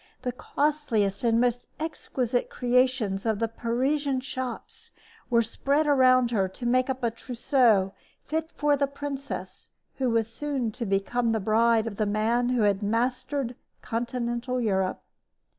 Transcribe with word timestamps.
The 0.23 0.31
costliest 0.31 1.23
and 1.23 1.39
most 1.39 1.67
exquisite 1.79 2.49
creations 2.49 3.23
of 3.23 3.37
the 3.37 3.47
Parisian 3.47 4.19
shops 4.21 4.93
were 5.29 5.43
spread 5.43 5.85
around 5.85 6.31
her 6.31 6.47
to 6.47 6.65
make 6.65 6.89
up 6.89 7.03
a 7.03 7.11
trousseau 7.11 7.93
fit 8.25 8.51
for 8.55 8.75
the 8.75 8.87
princess 8.87 9.69
who 9.97 10.09
was 10.09 10.27
soon 10.33 10.71
to 10.71 10.87
become 10.87 11.33
the 11.33 11.39
bride 11.39 11.85
of 11.85 11.97
the 11.97 12.07
man 12.07 12.49
who 12.49 12.63
had 12.63 12.81
mastered 12.81 13.55
continental 13.83 14.59
Europe. 14.59 15.03